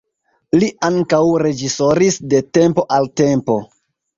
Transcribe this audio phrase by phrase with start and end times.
[0.61, 3.63] Li ankaŭ reĝisoris de tempo al tempo.